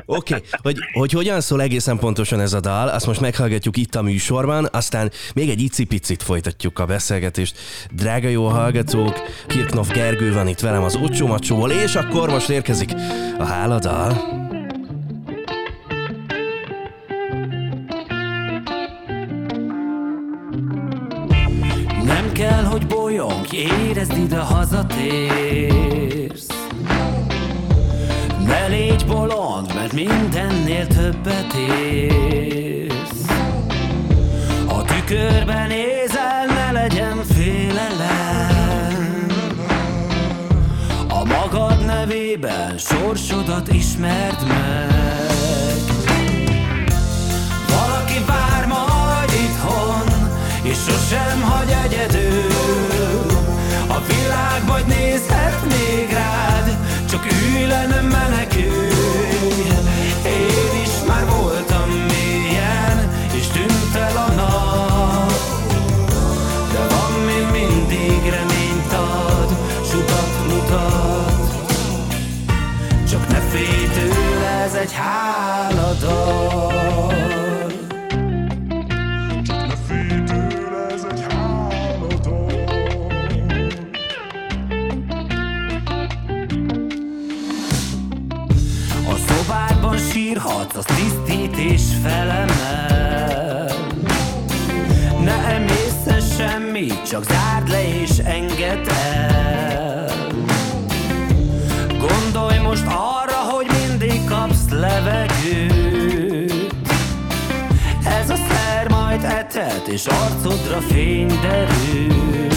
Oké, 0.05 0.33
okay. 0.33 0.47
hogy, 0.61 0.77
hogy 0.93 1.11
hogyan 1.11 1.41
szól 1.41 1.61
egészen 1.61 1.97
pontosan 1.97 2.39
ez 2.39 2.53
a 2.53 2.59
dal, 2.59 2.87
azt 2.87 3.05
most 3.05 3.21
meghallgatjuk 3.21 3.77
itt 3.77 3.95
a 3.95 4.01
műsorban, 4.01 4.67
aztán 4.71 5.11
még 5.35 5.49
egy 5.49 5.61
icipicit 5.61 6.23
folytatjuk 6.23 6.79
a 6.79 6.85
beszélgetést. 6.85 7.57
Drága 7.91 8.27
jó 8.27 8.45
hallgatók, 8.45 9.13
Kirknov 9.47 9.87
Gergő 9.91 10.33
van 10.33 10.47
itt 10.47 10.59
velem 10.59 10.83
az 10.83 10.95
Ocsó 10.95 11.37
és 11.67 11.95
akkor 11.95 12.29
most 12.29 12.49
érkezik 12.49 12.89
a 13.37 13.43
háladal. 13.43 14.42
Hogy 22.83 22.95
bolyong, 22.95 23.53
érezd 23.53 24.17
ide 24.17 24.39
hazatérsz. 24.39 26.47
Ne 28.45 28.67
légy 28.67 29.05
bolond, 29.05 29.73
mert 29.73 29.93
mindennél 29.93 30.87
többet 30.87 31.53
érsz. 31.53 33.27
A 34.67 34.83
tükörben 34.83 35.67
nézel, 35.67 36.45
ne 36.45 36.71
legyen 36.71 37.23
félelem. 37.23 39.27
A 41.09 41.25
magad 41.25 41.85
nevében 41.85 42.77
sorsodat 42.77 43.73
ismerd 43.73 44.47
meg. 44.47 44.91
Valaki 47.67 48.23
vár 48.27 48.52
és 50.73 50.79
sosem 50.79 51.41
hagy 51.41 51.75
egyedül. 51.83 52.51
A 53.87 53.99
világ 54.07 54.61
majd 54.67 54.87
nézhet 54.87 55.59
még 55.65 56.09
rád 56.11 56.77
Csak 57.09 57.25
ülj 57.31 57.65
le, 57.67 57.87
nem 57.87 58.05
menekülj. 58.05 59.71
Én 60.25 60.81
is 60.83 60.93
már 61.07 61.25
voltam 61.25 61.89
mélyen 61.89 63.11
És 63.33 63.47
tűnt 63.47 63.95
el 63.95 64.17
a 64.17 64.31
nap. 64.35 65.31
De 66.73 66.79
van 66.95 67.11
még 67.25 67.45
mindig 67.61 68.21
reményt 68.29 68.93
ad 68.93 69.49
Sutat 69.89 70.33
mutat. 70.47 71.51
Csak 73.09 73.27
ne 73.27 73.39
félj 73.39 73.87
tőle, 73.93 74.63
ez 74.65 74.73
egy 74.73 74.93
háladal 74.93 76.73
az 90.85 90.95
tisztítés 90.95 91.81
felemel 92.03 93.71
Ne 95.23 95.31
emészsz 95.31 96.35
semmit, 96.37 97.07
csak 97.07 97.23
zárd 97.23 97.69
le 97.69 98.01
és 98.01 98.17
engedd 98.17 98.89
el. 98.89 100.11
Gondolj 101.87 102.57
most 102.57 102.85
arra, 102.85 103.37
hogy 103.51 103.67
mindig 103.87 104.25
kapsz 104.25 104.69
levegőt. 104.69 106.73
Ez 108.05 108.29
a 108.29 108.35
szer 108.35 108.89
majd 108.89 109.23
etet, 109.23 109.87
és 109.87 110.05
arcodra 110.05 110.81
fény 110.81 111.39
derül. 111.41 112.47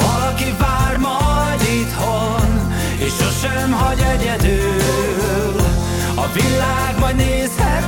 Valaki 0.00 0.54
vár 0.58 0.96
majd 0.96 1.60
itthon 1.60 2.72
és 2.98 3.12
sosem 3.12 3.72
hagy 3.72 4.00
egyedül 4.00 4.81
világ 6.32 6.98
majd 6.98 7.16
nézhet 7.16 7.81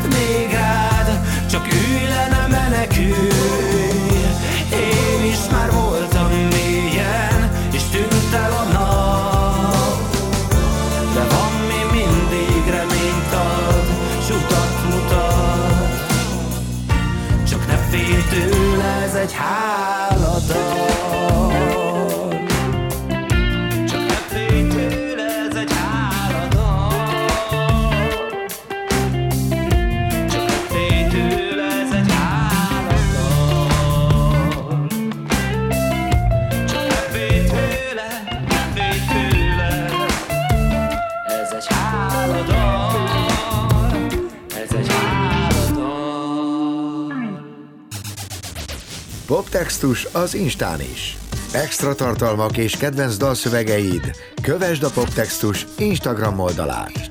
Poptextus 49.54 50.06
az 50.12 50.34
Instán 50.34 50.80
is. 50.80 51.16
Extra 51.52 51.94
tartalmak 51.94 52.56
és 52.56 52.76
kedvenc 52.76 53.16
dalszövegeid. 53.16 54.16
Kövesd 54.42 54.82
a 54.82 54.90
Poptextus 54.90 55.66
Instagram 55.78 56.38
oldalát. 56.38 57.08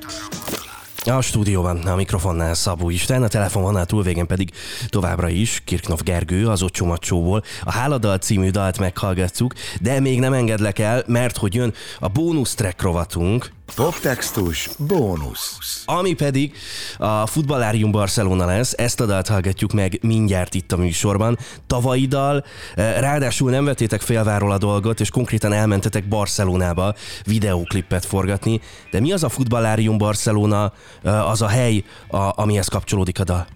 A 1.04 1.20
stúdióban 1.20 1.76
a 1.76 1.94
mikrofonnál 1.96 2.54
Szabó 2.54 2.90
Isten, 2.90 3.22
a 3.22 3.28
telefononál 3.28 3.86
túlvégén 3.86 4.26
pedig 4.26 4.50
továbbra 4.88 5.28
is 5.28 5.62
Kirknov 5.64 6.00
Gergő, 6.02 6.46
az 6.46 6.62
Ocsomacsóból. 6.62 7.42
A 7.62 7.72
Háladal 7.72 8.18
című 8.18 8.50
dalt 8.50 8.78
meghallgatjuk, 8.78 9.52
de 9.80 10.00
még 10.00 10.20
nem 10.20 10.32
engedlek 10.32 10.78
el, 10.78 11.02
mert 11.06 11.36
hogy 11.36 11.54
jön 11.54 11.74
a 11.98 12.08
bónusz 12.08 12.54
track 12.54 12.82
rovatunk, 12.82 13.50
Poptextus 13.76 14.68
bónusz. 14.88 15.84
Ami 15.86 16.14
pedig 16.14 16.52
a 16.98 17.26
Futballárium 17.26 17.90
Barcelona 17.90 18.46
lesz, 18.46 18.72
ezt 18.72 19.00
a 19.00 19.06
dalt 19.06 19.26
hallgatjuk 19.26 19.72
meg 19.72 19.98
mindjárt 20.02 20.54
itt 20.54 20.72
a 20.72 20.76
műsorban. 20.76 21.36
Tavalyi 21.66 22.06
dal, 22.06 22.44
eh, 22.74 23.00
ráadásul 23.00 23.50
nem 23.50 23.64
vetétek 23.64 24.00
félváról 24.00 24.52
a 24.52 24.58
dolgot, 24.58 25.00
és 25.00 25.10
konkrétan 25.10 25.52
elmentetek 25.52 26.08
Barcelonába 26.08 26.94
videóklipet 27.26 28.04
forgatni. 28.04 28.60
De 28.90 29.00
mi 29.00 29.12
az 29.12 29.24
a 29.24 29.28
Futballárium 29.28 29.98
Barcelona, 29.98 30.72
eh, 31.02 31.30
az 31.30 31.42
a 31.42 31.48
hely, 31.48 31.82
a, 32.08 32.42
amihez 32.42 32.68
kapcsolódik 32.68 33.20
a 33.20 33.24
dal? 33.24 33.46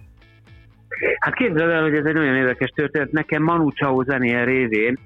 Hát 1.19 1.33
képzeld 1.33 1.69
el, 1.69 1.81
hogy 1.81 1.93
ez 1.93 2.05
egy 2.05 2.13
nagyon 2.13 2.35
érdekes 2.35 2.69
történet. 2.75 3.11
Nekem 3.11 3.43
Manu 3.43 3.69
Chao 3.69 4.03
zenéje 4.03 4.43
révén 4.43 4.99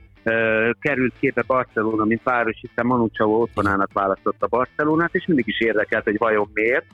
került 0.79 1.13
képbe 1.19 1.43
Barcelona, 1.47 2.05
mint 2.05 2.23
város, 2.23 2.57
hiszen 2.61 2.85
Manu 2.85 3.07
Chao 3.07 3.41
otthonának 3.41 3.93
választotta 3.93 4.47
Barcelonát, 4.47 5.15
és 5.15 5.25
mindig 5.25 5.47
is 5.47 5.59
érdekelt, 5.59 6.03
hogy 6.03 6.17
vajon 6.17 6.49
miért. 6.53 6.85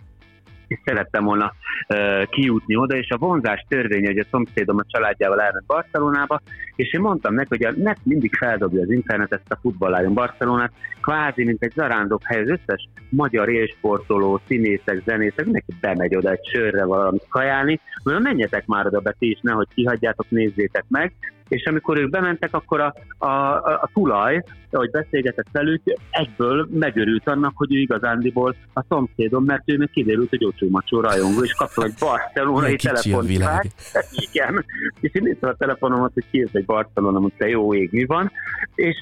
És 0.68 0.80
szerettem 0.86 1.24
volna 1.24 1.54
uh, 1.88 2.24
kijutni 2.24 2.76
oda, 2.76 2.96
és 2.96 3.10
a 3.10 3.18
vonzás 3.18 3.66
törvény, 3.68 4.06
hogy 4.06 4.18
a 4.18 4.26
szomszédom 4.32 4.78
a 4.78 4.86
családjával 4.88 5.42
elment 5.42 5.66
Barcelonába, 5.66 6.42
és 6.76 6.94
én 6.94 7.02
mondtam 7.02 7.34
neki, 7.34 7.48
hogy 7.50 7.64
a 7.64 7.82
net 7.84 7.98
mindig 8.04 8.36
feldobja 8.36 8.82
az 8.82 8.92
internet 8.92 9.34
ezt 9.34 9.52
a 9.52 9.58
futballájon. 9.62 10.14
Barcelonát, 10.14 10.72
kvázi, 11.02 11.44
mint 11.44 11.64
egy 11.64 11.72
zarándok 11.76 12.22
hely, 12.24 12.42
az 12.42 12.50
összes 12.50 12.90
magyar 13.10 13.50
élsportoló, 13.50 14.42
színészek, 14.48 15.02
zenészek, 15.06 15.44
mindenki 15.44 15.74
bemegy 15.82 16.16
oda 16.16 16.32
egy 16.32 16.46
sörre 16.52 16.86
valamit 16.86 17.28
kajálni, 17.30 17.80
mondom, 18.04 18.24
menjetek 18.24 18.66
már 18.66 18.86
oda 18.86 19.00
be 19.00 19.16
ti 19.20 19.30
is, 19.30 19.40
nehogy 19.42 19.68
kihagyjátok, 19.74 20.30
nézzétek 20.30 20.86
meg, 20.88 21.14
és 21.50 21.66
amikor 21.66 21.98
ők 21.98 22.10
bementek, 22.10 22.54
akkor 22.54 22.80
a, 22.80 22.94
a, 23.18 23.28
a, 23.28 23.80
a 23.82 23.90
tulaj, 23.94 24.44
ahogy 24.72 24.90
beszélgetett 24.90 25.48
velük, 25.52 25.82
egyből 26.10 26.68
megörült 26.72 27.28
annak, 27.28 27.52
hogy 27.56 27.76
ő 27.76 27.80
igazándiból 27.80 28.56
a 28.74 28.84
szomszédom, 28.90 29.44
mert 29.44 29.64
ő 29.66 29.78
még 29.78 29.90
kiderült, 29.90 30.30
hogy 30.30 30.46
Ocsó 30.46 30.68
Macsó 30.70 31.00
rajongó, 31.00 31.44
és 31.44 31.54
kapta 31.54 31.84
egy 31.84 31.94
barcelonai 32.00 32.76
telefont. 32.76 33.30
Igen, 34.32 34.66
és 35.00 35.14
én 35.14 35.24
néztem 35.24 35.50
a 35.50 35.54
telefonomat, 35.54 36.12
hogy 36.14 36.26
kiírt 36.32 36.56
egy 36.56 36.66
Barcelona, 36.66 37.20
mondta, 37.20 37.46
jó 37.46 37.74
ég, 37.74 37.90
mi 37.92 38.06
van, 38.06 38.32
és, 38.76 38.98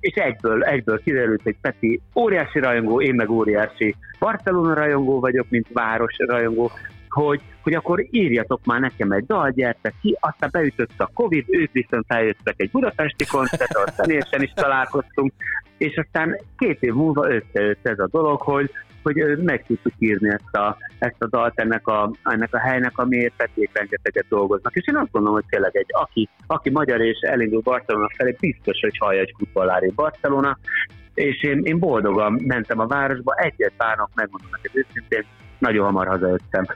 és 0.00 0.14
egyből, 0.14 0.64
egyből 0.64 1.02
kiderült, 1.02 1.42
hogy 1.42 1.56
Peti 1.60 2.00
óriási 2.14 2.58
rajongó, 2.58 3.00
én 3.00 3.14
meg 3.14 3.30
óriási 3.30 3.94
Barcelona 4.18 4.74
rajongó 4.74 5.20
vagyok, 5.20 5.46
mint 5.48 5.66
város 5.72 6.14
rajongó, 6.18 6.70
hogy, 7.12 7.40
hogy 7.62 7.74
akkor 7.74 8.06
írjatok 8.10 8.64
már 8.64 8.80
nekem 8.80 9.12
egy 9.12 9.26
dal, 9.26 9.50
gyertek 9.50 9.94
ki, 10.00 10.16
aztán 10.20 10.50
beütött 10.52 11.00
a 11.00 11.10
Covid, 11.14 11.44
ők 11.48 11.72
viszont 11.72 12.04
eljöttek 12.06 12.54
egy 12.56 12.70
budapesti 12.70 13.26
koncert, 13.26 13.74
ahol 13.74 13.88
személyesen 13.96 14.42
is 14.42 14.52
találkoztunk, 14.54 15.32
és 15.76 15.96
aztán 15.96 16.40
két 16.58 16.82
év 16.82 16.92
múlva 16.92 17.30
összejött 17.30 17.86
ez 17.86 17.98
a 17.98 18.08
dolog, 18.10 18.40
hogy 18.40 18.70
hogy 19.02 19.42
meg 19.42 19.64
tudtuk 19.66 19.92
írni 19.98 20.28
ezt 20.28 20.54
a, 20.54 20.76
ezt 20.98 21.22
a 21.22 21.26
dalt 21.26 21.60
ennek 21.60 21.86
a, 21.86 22.10
ennek 22.22 22.54
a 22.54 22.58
helynek, 22.58 22.98
amiért 22.98 23.34
pedig 23.36 23.70
rengeteget 23.72 24.26
dolgoznak. 24.28 24.74
És 24.74 24.86
én 24.86 24.96
azt 24.96 25.10
gondolom, 25.10 25.36
hogy 25.36 25.48
tényleg 25.48 25.76
egy, 25.76 25.86
aki, 25.88 26.28
aki 26.46 26.70
magyar 26.70 27.00
és 27.00 27.18
elindul 27.20 27.60
Barcelona 27.60 28.08
felé, 28.16 28.36
biztos, 28.40 28.80
hogy 28.80 28.96
hallja 28.98 29.20
egy 29.20 29.34
futballári 29.38 29.92
Barcelona, 29.94 30.58
és 31.14 31.42
én, 31.42 31.60
én 31.64 31.78
boldogan 31.78 32.42
mentem 32.46 32.78
a 32.78 32.86
városba, 32.86 33.34
egyet 33.34 33.72
bánok, 33.76 34.10
megmondom 34.14 34.50
neked 34.50 34.86
őszintén, 34.86 35.24
nagyon 35.62 35.84
hamar 35.84 36.06
hazajöttem. 36.06 36.66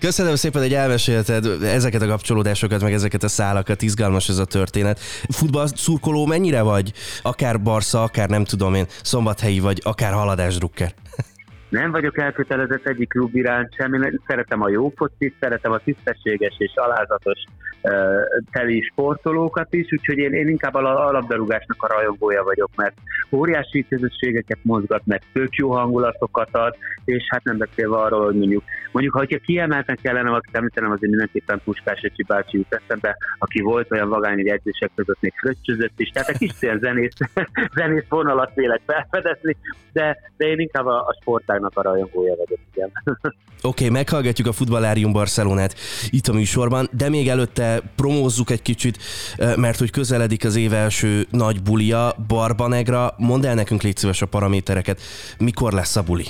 Köszönöm 0.00 0.34
szépen, 0.34 0.62
hogy 0.62 0.74
elmesélted 0.74 1.46
ezeket 1.62 2.02
a 2.02 2.06
kapcsolódásokat, 2.06 2.82
meg 2.82 2.92
ezeket 2.92 3.22
a 3.22 3.28
szálakat, 3.28 3.82
izgalmas 3.82 4.28
ez 4.28 4.38
a 4.38 4.44
történet. 4.44 5.00
Futball 5.28 5.66
szurkoló 5.66 6.26
mennyire 6.26 6.62
vagy? 6.62 6.92
Akár 7.22 7.62
Barca, 7.62 8.02
akár 8.02 8.28
nem 8.28 8.44
tudom 8.44 8.74
én, 8.74 8.86
szombathelyi 9.02 9.60
vagy, 9.60 9.80
akár 9.84 10.12
haladásdrukker? 10.12 10.94
Nem 11.70 11.90
vagyok 11.90 12.18
elkötelezett 12.18 12.86
egyik 12.86 13.08
klub 13.08 13.34
iránt 13.34 13.74
sem, 13.74 13.94
én 13.94 14.20
szeretem 14.26 14.62
a 14.62 14.68
jó 14.68 14.92
focit, 14.96 15.34
szeretem 15.40 15.72
a 15.72 15.78
tisztességes 15.78 16.54
és 16.58 16.72
alázatos 16.74 17.44
uh, 17.82 17.92
teli 18.50 18.80
sportolókat 18.80 19.74
is, 19.74 19.92
úgyhogy 19.92 20.18
én, 20.18 20.32
én 20.32 20.48
inkább 20.48 20.74
a 20.74 21.10
labdarúgásnak 21.10 21.82
a 21.82 21.92
rajongója 21.92 22.42
vagyok, 22.42 22.70
mert 22.76 22.94
óriási 23.30 23.86
közösségeket 23.88 24.58
mozgat, 24.62 25.02
meg 25.04 25.22
tök 25.32 25.54
jó 25.54 25.70
hangulatokat 25.70 26.48
ad, 26.52 26.76
és 27.04 27.24
hát 27.28 27.44
nem 27.44 27.58
beszélve 27.58 27.96
arról, 27.96 28.24
hogy 28.24 28.36
mondjuk, 28.36 28.62
mondjuk 28.92 29.14
ha 29.14 29.38
kiemelten 29.44 29.98
kellene 30.02 30.28
valakit 30.28 30.56
említenem, 30.56 30.90
azért 30.90 31.10
mindenképpen 31.10 31.60
Puskás 31.64 32.00
Ecsi 32.00 32.22
bácsi 32.22 32.56
jut 32.56 32.80
eszembe, 32.84 33.16
aki 33.38 33.60
volt 33.60 33.92
olyan 33.92 34.08
vagány, 34.08 34.34
hogy 34.34 34.48
edzések 34.48 34.90
között 34.94 35.20
még 35.20 35.32
fröccsözött 35.36 36.00
is, 36.00 36.08
tehát 36.08 36.28
egy 36.28 36.38
kis 36.38 36.52
ilyen 36.60 36.78
zenész, 36.78 37.14
zenész 37.78 38.08
vonalat 38.08 38.54
vélek 38.54 38.80
felfedezni, 38.86 39.56
de, 39.92 40.18
de 40.36 40.46
én 40.46 40.58
inkább 40.58 40.86
a, 40.86 41.06
a 41.06 41.18
sportágnak 41.60 41.76
a 41.76 41.82
rajongója 41.82 42.34
vagyok, 42.36 42.58
igen. 42.74 42.90
Oké, 43.62 43.84
okay, 43.84 43.88
meghallgatjuk 43.88 44.46
a 44.46 44.52
Futballárium 44.52 45.12
Barcelonát 45.12 45.74
itt 46.10 46.26
a 46.26 46.32
műsorban, 46.32 46.88
de 46.92 47.08
még 47.08 47.28
előtte 47.28 47.80
promózzuk 47.96 48.50
egy 48.50 48.62
kicsit, 48.62 48.98
mert 49.56 49.78
hogy 49.78 49.90
közeledik 49.90 50.44
az 50.44 50.56
év 50.56 50.72
első 50.72 51.26
nagy 51.30 51.62
bulia, 51.62 52.14
Barbanegra. 52.28 53.14
Mondd 53.16 53.46
el 53.46 53.54
nekünk 53.54 53.82
légy 53.82 53.96
szíves 53.96 54.22
a 54.22 54.26
paramétereket, 54.26 55.00
mikor 55.38 55.72
lesz 55.72 55.96
a 55.96 56.02
buli? 56.02 56.24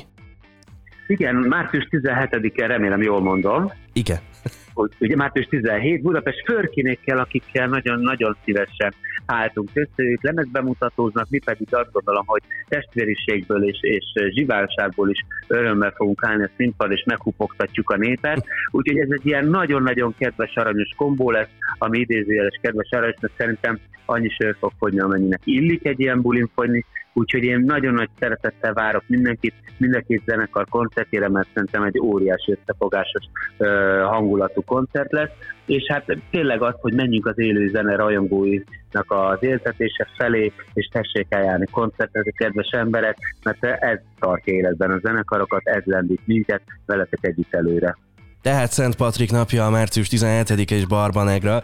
Igen, 1.07 1.35
március 1.35 1.89
17-en 1.91 2.65
remélem 2.67 3.03
jól 3.03 3.21
mondom. 3.21 3.73
Igen 3.93 4.30
hogy 4.75 4.91
ugye 5.01 5.17
március 5.17 5.47
17 5.47 6.03
Budapest 6.03 6.45
förkinékkel, 6.45 7.19
akikkel 7.19 7.69
nagyon-nagyon 7.69 8.37
szívesen 8.45 8.95
álltunk 9.27 9.69
össze, 9.73 10.03
ők 10.03 10.23
lemezbemutatóznak, 10.23 11.27
mi 11.31 11.39
pedig 11.39 11.67
azt 11.71 11.93
gondolom, 11.93 12.27
hogy 12.27 12.43
testvériségből 12.69 13.69
és, 13.69 13.79
és 13.81 14.05
zsiválságból 14.35 15.11
is 15.11 15.25
örömmel 15.47 15.91
fogunk 15.91 16.25
állni 16.25 16.43
a 16.43 16.51
színpad, 16.57 16.91
és 16.91 17.03
meghupogtatjuk 17.07 17.91
a 17.91 17.97
népet. 17.97 18.45
Úgyhogy 18.71 18.99
ez 18.99 19.09
egy 19.11 19.27
ilyen 19.27 19.47
nagyon-nagyon 19.47 20.15
kedves, 20.19 20.55
aranyos 20.55 20.93
kombó 20.97 21.31
lesz, 21.31 21.51
ami 21.79 21.99
idézőjeles 21.99 22.59
kedves 22.63 22.89
aranyos, 22.91 23.21
mert 23.21 23.35
szerintem 23.37 23.79
annyi 24.05 24.29
sör 24.29 24.57
fog 24.59 24.73
fogyni, 24.79 25.01
amennyinek 25.01 25.41
illik 25.45 25.87
egy 25.87 26.01
ilyen 26.01 26.21
bulin 26.21 26.51
fogyni, 26.55 26.85
úgyhogy 27.13 27.43
én 27.43 27.61
nagyon 27.67 27.95
nagy 27.95 28.09
szeretettel 28.19 28.73
várok 28.73 29.03
mindenkit, 29.07 29.55
mindenkit 29.77 30.23
zenekar 30.27 30.67
koncertére, 30.69 31.29
mert 31.29 31.49
szerintem 31.55 31.83
egy 31.83 31.99
óriási 31.99 32.59
összefogásos 32.61 33.25
uh, 33.59 33.69
hangulatú 34.03 34.65
koncert 34.65 35.13
lesz, 35.13 35.31
és 35.67 35.83
hát 35.89 36.17
tényleg 36.31 36.63
az, 36.63 36.75
hogy 36.81 36.95
menjünk 36.95 37.27
az 37.27 37.39
élő 37.39 37.69
zene 37.69 37.97
rajongóinak 37.97 39.07
az 39.07 39.39
éltetése 39.41 40.09
felé, 40.17 40.53
és 40.75 40.89
tessék 40.93 41.27
eljárni 41.29 41.67
koncertre, 41.71 42.23
kedves 42.23 42.69
emberek, 42.71 43.17
mert 43.45 43.65
ez 43.65 43.99
tartja 44.19 44.55
életben 44.55 44.91
a 44.91 44.99
zenekarokat, 45.03 45.61
ez 45.65 45.83
lendít 45.85 46.27
minket, 46.27 46.63
veletek 46.87 47.19
együtt 47.23 47.55
előre. 47.55 47.97
Tehát 48.43 48.71
Szent 48.71 48.97
Patrik 48.97 49.31
napja 49.31 49.67
a 49.67 49.71
március 49.71 50.09
17 50.09 50.71
és 50.71 50.87
Barbanegra 50.87 51.63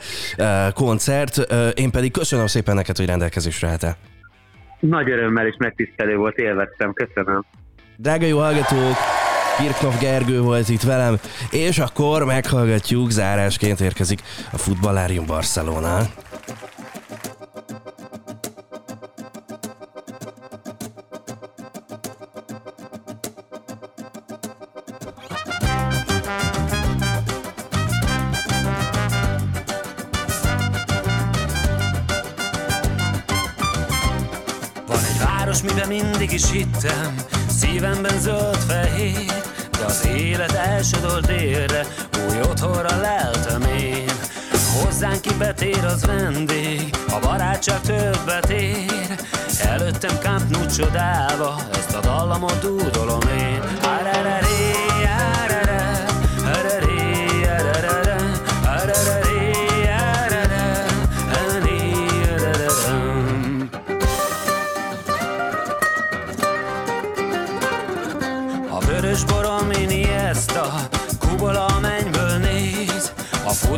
koncert. 0.75 1.37
Én 1.75 1.91
pedig 1.91 2.13
köszönöm 2.13 2.47
szépen 2.47 2.75
neked, 2.75 2.97
hogy 2.97 3.07
rendelkezésre 3.07 3.69
álltál. 3.69 3.97
Nagy 4.81 5.11
örömmel 5.11 5.47
és 5.47 5.55
megtisztelő 5.59 6.17
volt, 6.17 6.37
élveztem, 6.37 6.93
köszönöm. 6.93 7.45
Drága 7.97 8.27
jó 8.27 8.39
hallgatók, 8.39 8.97
Kirknov 9.59 9.99
Gergő 10.01 10.41
volt 10.41 10.69
itt 10.69 10.83
velem, 10.83 11.17
és 11.51 11.79
akkor 11.79 12.25
meghallgatjuk, 12.25 13.11
zárásként 13.11 13.81
érkezik 13.81 14.21
a 14.53 14.57
Futballárium 14.57 15.27
Barcelona. 15.27 15.99
Mindig 35.89 36.33
is 36.33 36.51
hittem, 36.51 37.15
szívemben 37.49 38.19
zöld-fehér, 38.21 39.43
de 39.79 39.85
az 39.85 40.07
élet 40.07 40.53
elsodolt 40.53 41.27
délre, 41.27 41.87
új 42.29 42.41
otthonra 42.41 43.01
leltem 43.01 43.63
én. 43.63 44.11
Hozzánk 44.83 45.21
ki 45.21 45.35
betér 45.39 45.85
az 45.85 46.07
vendég, 46.07 46.95
a 47.09 47.19
barátság 47.19 47.81
többet 47.81 48.51
ér. 48.51 49.19
Előttem 49.61 50.17
Camp 50.23 50.51
Nou 50.51 50.65
ezt 51.73 51.95
a 51.95 52.01
dallamot 52.01 52.59
dúdolom 52.61 53.29
én. 53.39 53.61
Arararé, 53.83 54.46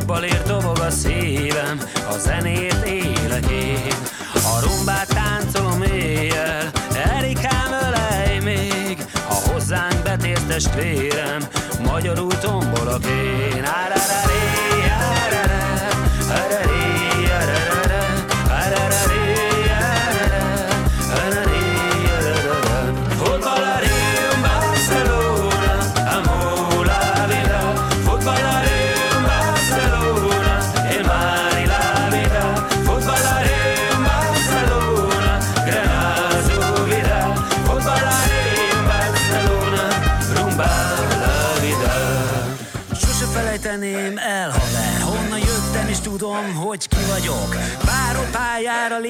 futballért 0.09 0.47
dobog 0.47 0.79
a 0.79 0.91
szívem, 0.91 1.81
a 2.09 2.19
zenét 2.19 2.77
élek 2.85 3.51
én. 3.51 3.95
A 4.35 4.61
rumbát 4.67 5.09
táncolom 5.09 5.83
éjjel, 5.83 6.71
Erikám 7.17 7.73
ölej 7.87 8.39
még, 8.39 9.05
ha 9.29 9.35
hozzánk 9.35 10.03
betért 10.03 10.47
testvérem, 10.47 11.49
magyarul 11.85 12.39
tombolok 12.39 13.05
én. 13.05 13.65
Áráráré, 13.65 14.78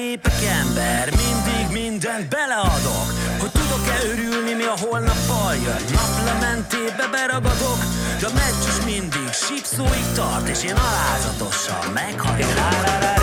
lépek 0.09 0.41
ember 0.61 1.09
Mindig 1.21 1.81
mindent 1.81 2.29
beleadok. 2.29 3.09
Hogy 3.39 3.51
tudok-e 3.51 3.97
örülni, 4.11 4.53
mi 4.53 4.63
a 4.63 4.77
holnap 4.81 5.21
jön 5.63 5.83
Naplementébe 5.91 7.07
beragadok. 7.11 7.81
De 8.19 8.25
a 8.25 8.33
meccs 8.33 8.65
is 8.71 8.85
mindig 8.85 9.31
sípszóig 9.31 10.05
tart 10.15 10.47
És 10.47 10.63
én 10.63 10.75
alázatosan 10.75 11.91
meghajlok 11.93 13.18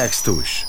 Poptextus 0.00 0.66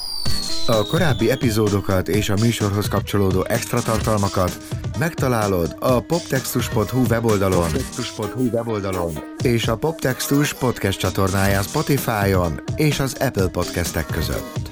A 0.67 0.86
korábbi 0.86 1.32
epizódokat 1.32 2.08
és 2.08 2.30
a 2.30 2.36
műsorhoz 2.41 2.88
kapcsolódó 2.88 3.46
extra 3.48 3.82
tartalmakat 3.82 4.58
megtalálod 5.00 5.76
a 5.80 6.00
poptextus.hu 6.00 7.06
weboldalon, 7.10 7.72
poptextus.hu 7.72 8.50
weboldalon 8.50 9.13
és 9.44 9.67
a 9.67 9.78
Poptextus 9.78 10.54
podcast 10.54 11.00
csatornáján 11.00 11.63
Spotify-on 11.63 12.63
és 12.76 13.00
az 13.00 13.17
Apple 13.20 13.48
podcastek 13.48 14.06
között. 14.06 14.72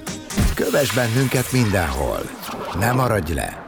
Kövess 0.55 0.93
bennünket 0.93 1.51
mindenhol! 1.51 2.19
Ne 2.79 2.91
maradj 2.91 3.33
le! 3.33 3.65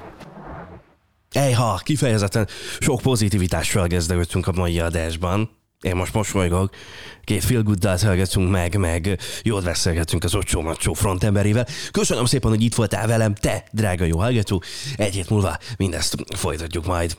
Ejha, 1.32 1.80
kifejezetten 1.84 2.48
sok 2.80 3.02
pozitivitással 3.02 3.88
kezdődtünk 3.88 4.48
a 4.48 4.52
mai 4.52 4.80
adásban. 4.80 5.61
Én 5.82 5.96
most 5.96 6.14
mosolygok, 6.14 6.76
két 7.24 7.44
feel 7.44 7.62
good 7.62 7.86
hallgatunk 7.86 8.52
meg, 8.52 8.78
meg 8.78 9.20
jót 9.44 9.64
beszélgetünk 9.64 10.24
az 10.24 10.36
Ocsó 10.36 10.62
Macsó 10.62 10.94
frontemberével. 10.94 11.68
Köszönöm 11.92 12.26
szépen, 12.26 12.50
hogy 12.50 12.64
itt 12.64 12.76
voltál 12.76 13.08
velem, 13.08 13.36
te, 13.36 13.64
drága 13.72 14.06
jó 14.06 14.20
hallgató. 14.20 14.64
Egy 14.96 15.14
hét 15.14 15.30
múlva 15.30 15.58
mindezt 15.78 16.16
folytatjuk 16.36 16.86
majd. 16.86 17.18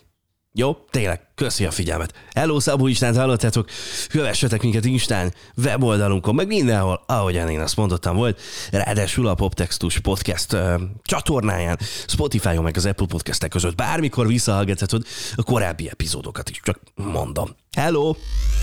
Jó, 0.54 0.76
tényleg, 0.90 1.20
köszi 1.34 1.64
a 1.64 1.70
figyelmet. 1.70 2.12
Hello, 2.34 2.60
Szabó 2.60 2.86
Istent 2.86 3.16
hallottátok, 3.16 3.68
kövessetek 4.08 4.62
minket 4.62 4.84
Instán, 4.84 5.34
weboldalunkon, 5.56 6.34
meg 6.34 6.46
mindenhol, 6.46 7.02
ahogyan 7.06 7.48
én 7.48 7.60
azt 7.60 7.76
mondottam 7.76 8.16
volt. 8.16 8.40
Ráadásul 8.70 9.26
a 9.26 9.34
Poptextus 9.34 9.98
Podcast 9.98 10.52
uh, 10.52 10.80
csatornáján, 11.02 11.78
Spotify-on, 12.06 12.62
meg 12.62 12.76
az 12.76 12.86
Apple 12.86 13.06
Podcastek 13.06 13.50
között 13.50 13.74
bármikor 13.74 14.26
visszahallgathatod 14.26 15.06
a 15.34 15.42
korábbi 15.42 15.88
epizódokat 15.88 16.50
is, 16.50 16.60
csak 16.62 16.80
mondom. 16.94 17.56
Hello! 17.76 18.14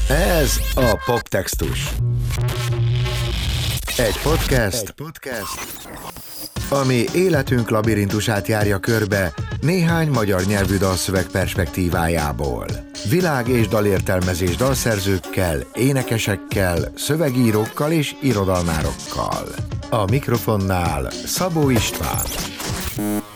Ez 0.08 0.60
a 0.76 1.02
Poptextus. 1.06 1.90
Egy 4.00 4.22
podcast, 4.24 4.82
Egy 4.82 4.92
podcast, 4.92 5.88
ami 6.70 7.04
életünk 7.14 7.70
labirintusát 7.70 8.48
járja 8.48 8.80
körbe 8.80 9.34
néhány 9.62 10.10
magyar 10.10 10.42
nyelvű 10.46 10.78
dalszöveg 10.78 11.28
perspektívájából. 11.28 12.66
Világ 13.10 13.48
és 13.48 13.68
dalértelmezés 13.68 14.56
dalszerzőkkel, 14.56 15.60
énekesekkel, 15.74 16.92
szövegírókkal 16.96 17.92
és 17.92 18.16
irodalmárokkal. 18.22 19.48
A 19.90 20.06
mikrofonnál 20.06 21.12
Szabó 21.12 21.70
István. 21.70 22.26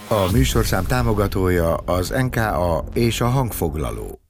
A 0.08 0.32
műsorszám 0.32 0.86
támogatója 0.86 1.76
az 1.76 2.10
NKA 2.10 2.84
és 2.94 3.22
a 3.22 3.28
hangfoglaló. 3.28 4.23